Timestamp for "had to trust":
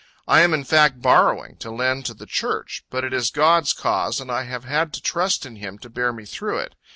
4.65-5.45